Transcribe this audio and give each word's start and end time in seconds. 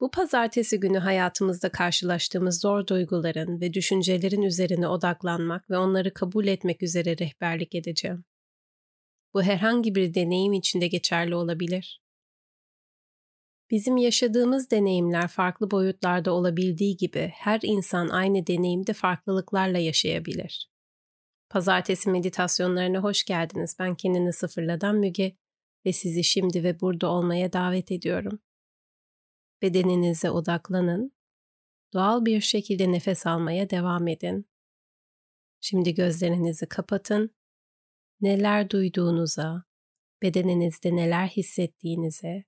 Bu 0.00 0.10
pazartesi 0.10 0.80
günü 0.80 0.98
hayatımızda 0.98 1.72
karşılaştığımız 1.72 2.60
zor 2.60 2.86
duyguların 2.86 3.60
ve 3.60 3.72
düşüncelerin 3.72 4.42
üzerine 4.42 4.88
odaklanmak 4.88 5.70
ve 5.70 5.78
onları 5.78 6.14
kabul 6.14 6.46
etmek 6.46 6.82
üzere 6.82 7.18
rehberlik 7.18 7.74
edeceğim. 7.74 8.24
Bu 9.34 9.42
herhangi 9.42 9.94
bir 9.94 10.14
deneyim 10.14 10.52
içinde 10.52 10.88
geçerli 10.88 11.34
olabilir. 11.34 12.02
Bizim 13.70 13.96
yaşadığımız 13.96 14.70
deneyimler 14.70 15.28
farklı 15.28 15.70
boyutlarda 15.70 16.32
olabildiği 16.32 16.96
gibi 16.96 17.32
her 17.34 17.60
insan 17.62 18.08
aynı 18.08 18.46
deneyimde 18.46 18.92
farklılıklarla 18.92 19.78
yaşayabilir. 19.78 20.70
Pazartesi 21.50 22.10
meditasyonlarına 22.10 22.98
hoş 22.98 23.24
geldiniz. 23.24 23.76
Ben 23.78 23.94
kendini 23.94 24.32
sıfırladan 24.32 24.96
Müge 24.96 25.36
ve 25.86 25.92
sizi 25.92 26.24
şimdi 26.24 26.64
ve 26.64 26.80
burada 26.80 27.08
olmaya 27.08 27.52
davet 27.52 27.92
ediyorum. 27.92 28.40
Bedeninize 29.62 30.30
odaklanın. 30.30 31.12
Doğal 31.94 32.24
bir 32.24 32.40
şekilde 32.40 32.92
nefes 32.92 33.26
almaya 33.26 33.70
devam 33.70 34.08
edin. 34.08 34.46
Şimdi 35.60 35.94
gözlerinizi 35.94 36.66
kapatın. 36.66 37.30
Neler 38.20 38.70
duyduğunuza, 38.70 39.64
bedeninizde 40.22 40.96
neler 40.96 41.28
hissettiğinize, 41.28 42.44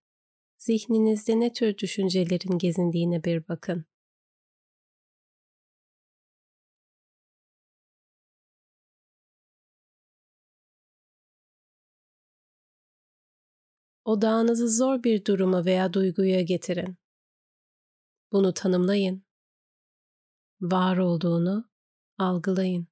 zihninizde 0.59 1.41
ne 1.41 1.53
tür 1.53 1.79
düşüncelerin 1.79 2.59
gezindiğine 2.59 3.25
bir 3.25 3.49
bakın. 3.49 3.85
Odağınızı 14.05 14.69
zor 14.69 15.03
bir 15.03 15.25
duruma 15.25 15.65
veya 15.65 15.93
duyguya 15.93 16.43
getirin. 16.43 17.02
Bunu 18.33 18.55
tanımlayın. 18.55 19.23
Var 20.61 20.97
olduğunu 20.97 21.71
algılayın. 22.19 22.87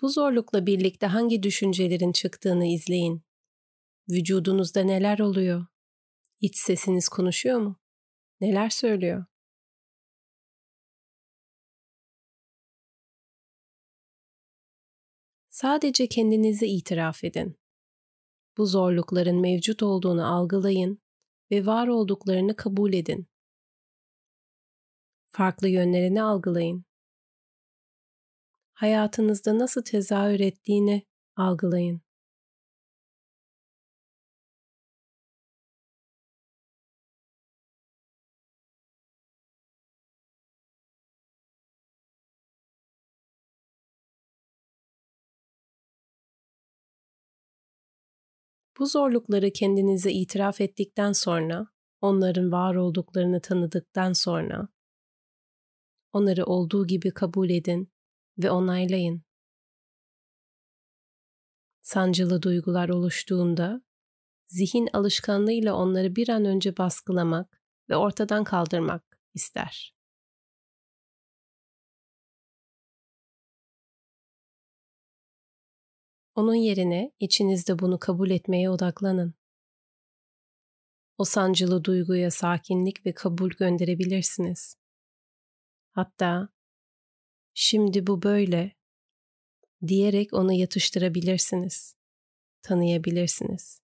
Bu 0.00 0.08
zorlukla 0.08 0.66
birlikte 0.66 1.06
hangi 1.06 1.42
düşüncelerin 1.42 2.12
çıktığını 2.12 2.66
izleyin. 2.66 3.22
Vücudunuzda 4.10 4.80
neler 4.82 5.18
oluyor? 5.18 5.66
İç 6.40 6.56
sesiniz 6.58 7.08
konuşuyor 7.08 7.58
mu? 7.58 7.76
Neler 8.40 8.70
söylüyor? 8.70 9.24
Sadece 15.62 16.08
kendinizi 16.08 16.66
itiraf 16.66 17.24
edin. 17.24 17.56
Bu 18.56 18.66
zorlukların 18.66 19.40
mevcut 19.40 19.82
olduğunu 19.82 20.34
algılayın 20.34 21.02
ve 21.50 21.66
var 21.66 21.88
olduklarını 21.88 22.56
kabul 22.56 22.92
edin. 22.92 23.26
Farklı 25.28 25.68
yönlerini 25.68 26.22
algılayın. 26.22 26.84
Hayatınızda 28.72 29.58
nasıl 29.58 29.82
tezahür 29.82 30.40
ettiğini 30.40 31.06
algılayın. 31.36 32.00
Bu 48.80 48.86
zorlukları 48.86 49.52
kendinize 49.52 50.12
itiraf 50.12 50.60
ettikten 50.60 51.12
sonra, 51.12 51.66
onların 52.00 52.52
var 52.52 52.74
olduklarını 52.74 53.40
tanıdıktan 53.40 54.12
sonra, 54.12 54.68
onları 56.12 56.44
olduğu 56.44 56.86
gibi 56.86 57.10
kabul 57.10 57.50
edin 57.50 57.92
ve 58.38 58.50
onaylayın. 58.50 59.22
Sancılı 61.82 62.42
duygular 62.42 62.88
oluştuğunda, 62.88 63.82
zihin 64.46 64.88
alışkanlığıyla 64.92 65.74
onları 65.74 66.16
bir 66.16 66.28
an 66.28 66.44
önce 66.44 66.76
baskılamak 66.76 67.62
ve 67.90 67.96
ortadan 67.96 68.44
kaldırmak 68.44 69.18
ister. 69.34 69.99
Onun 76.40 76.54
yerine 76.54 77.12
içinizde 77.18 77.78
bunu 77.78 77.98
kabul 77.98 78.30
etmeye 78.30 78.70
odaklanın. 78.70 79.34
O 81.18 81.24
sancılı 81.24 81.84
duyguya 81.84 82.30
sakinlik 82.30 83.06
ve 83.06 83.14
kabul 83.14 83.50
gönderebilirsiniz. 83.50 84.76
Hatta 85.90 86.48
şimdi 87.54 88.06
bu 88.06 88.22
böyle 88.22 88.72
diyerek 89.86 90.32
onu 90.32 90.52
yatıştırabilirsiniz. 90.52 91.96
Tanıyabilirsiniz. 92.62 93.82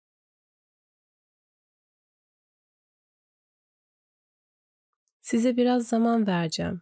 Size 5.22 5.58
biraz 5.58 5.88
zaman 5.88 6.28
vereceğim. 6.28 6.82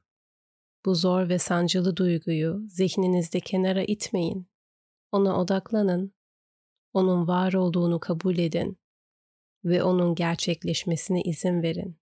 Bu 0.85 0.95
zor 0.95 1.29
ve 1.29 1.39
sancılı 1.39 1.97
duyguyu 1.97 2.66
zihninizde 2.69 3.39
kenara 3.39 3.84
itmeyin. 3.84 4.56
Ona 5.12 5.40
odaklanın, 5.41 6.13
onun 6.94 7.28
var 7.28 7.53
olduğunu 7.53 8.00
kabul 8.00 8.38
edin 8.38 8.78
ve 9.66 9.84
onun 9.84 10.16
gerçekleşmesine 10.16 11.22
izin 11.22 11.63
verin. 11.63 11.97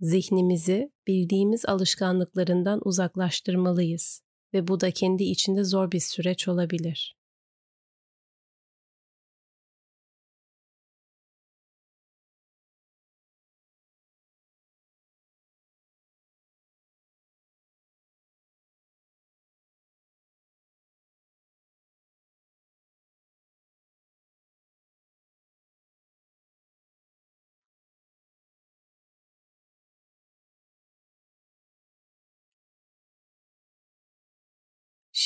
Zihnimizi 0.00 0.92
bildiğimiz 1.06 1.66
alışkanlıklarından 1.66 2.80
uzaklaştırmalıyız 2.84 4.22
ve 4.54 4.68
bu 4.68 4.80
da 4.80 4.90
kendi 4.90 5.24
içinde 5.24 5.64
zor 5.64 5.92
bir 5.92 6.00
süreç 6.00 6.48
olabilir. 6.48 7.15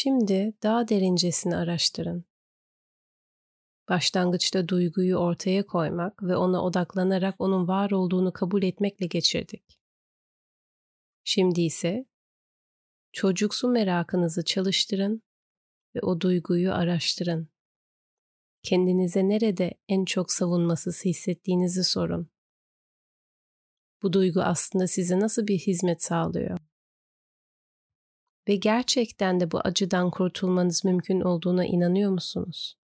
Şimdi 0.03 0.53
daha 0.63 0.89
derincesini 0.89 1.57
araştırın. 1.57 2.25
Başlangıçta 3.89 4.69
duyguyu 4.69 5.17
ortaya 5.17 5.67
koymak 5.67 6.23
ve 6.23 6.37
ona 6.37 6.65
odaklanarak 6.65 7.35
onun 7.39 7.69
var 7.69 7.91
olduğunu 7.91 8.33
kabul 8.33 8.63
etmekle 8.63 9.07
geçirdik. 9.07 9.81
Şimdi 11.25 11.61
ise 11.63 12.07
çocuksu 13.13 13.69
merakınızı 13.69 14.45
çalıştırın 14.45 15.23
ve 15.95 16.01
o 16.03 16.21
duyguyu 16.21 16.73
araştırın. 16.73 17.49
Kendinize 18.63 19.29
nerede 19.29 19.75
en 19.89 20.05
çok 20.05 20.33
savunmasız 20.33 21.05
hissettiğinizi 21.05 21.85
sorun. 21.85 22.31
Bu 24.03 24.13
duygu 24.13 24.41
aslında 24.41 24.87
size 24.87 25.21
nasıl 25.21 25.47
bir 25.47 25.59
hizmet 25.59 26.03
sağlıyor? 26.03 26.59
Ve 28.51 28.57
gerçekten 28.57 29.41
de 29.41 29.51
bu 29.51 29.61
acıdan 29.65 30.11
kurtulmanız 30.11 30.85
mümkün 30.85 31.21
olduğuna 31.21 31.65
inanıyor 31.65 32.11
musunuz? 32.11 32.80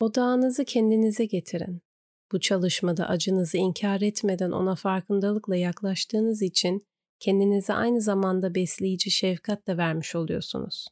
Odağınızı 0.00 0.64
kendinize 0.64 1.24
getirin. 1.24 1.82
Bu 2.32 2.40
çalışmada 2.40 3.08
acınızı 3.08 3.56
inkar 3.56 4.00
etmeden 4.00 4.50
ona 4.50 4.74
farkındalıkla 4.74 5.56
yaklaştığınız 5.56 6.42
için 6.42 6.86
kendinize 7.20 7.74
aynı 7.74 8.00
zamanda 8.00 8.54
besleyici 8.54 9.10
şefkat 9.10 9.66
de 9.66 9.76
vermiş 9.76 10.14
oluyorsunuz. 10.14 10.88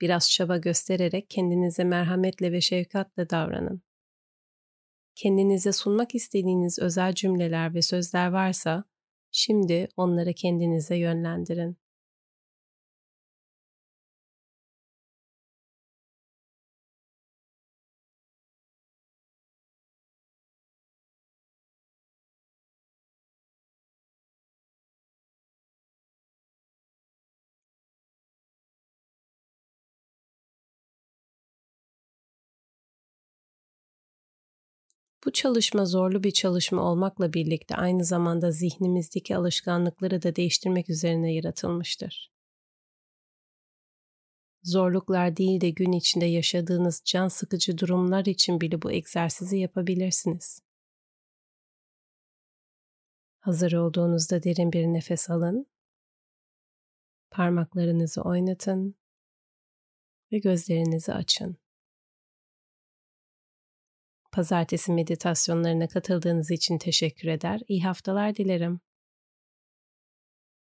Biraz 0.00 0.30
çaba 0.30 0.56
göstererek 0.56 1.30
kendinize 1.30 1.84
merhametle 1.84 2.52
ve 2.52 2.60
şefkatle 2.60 3.30
davranın. 3.30 3.82
Kendinize 5.14 5.72
sunmak 5.72 6.14
istediğiniz 6.14 6.78
özel 6.78 7.14
cümleler 7.14 7.74
ve 7.74 7.82
sözler 7.82 8.28
varsa 8.28 8.84
şimdi 9.30 9.88
onları 9.96 10.34
kendinize 10.34 10.96
yönlendirin. 10.96 11.76
Bu 35.24 35.32
çalışma 35.32 35.84
zorlu 35.84 36.22
bir 36.22 36.30
çalışma 36.30 36.82
olmakla 36.82 37.32
birlikte 37.32 37.76
aynı 37.76 38.04
zamanda 38.04 38.50
zihnimizdeki 38.50 39.36
alışkanlıkları 39.36 40.22
da 40.22 40.36
değiştirmek 40.36 40.90
üzerine 40.90 41.34
yaratılmıştır. 41.34 42.32
Zorluklar 44.62 45.36
değil 45.36 45.60
de 45.60 45.70
gün 45.70 45.92
içinde 45.92 46.24
yaşadığınız 46.24 47.02
can 47.04 47.28
sıkıcı 47.28 47.78
durumlar 47.78 48.24
için 48.24 48.60
bile 48.60 48.82
bu 48.82 48.92
egzersizi 48.92 49.58
yapabilirsiniz. 49.58 50.62
Hazır 53.40 53.72
olduğunuzda 53.72 54.42
derin 54.42 54.72
bir 54.72 54.86
nefes 54.86 55.30
alın. 55.30 55.66
Parmaklarınızı 57.30 58.22
oynatın 58.22 58.94
ve 60.32 60.38
gözlerinizi 60.38 61.12
açın. 61.12 61.61
Pazartesi 64.32 64.92
meditasyonlarına 64.92 65.88
katıldığınız 65.88 66.50
için 66.50 66.78
teşekkür 66.78 67.28
eder. 67.28 67.60
İyi 67.68 67.82
haftalar 67.84 68.36
dilerim. 68.36 68.80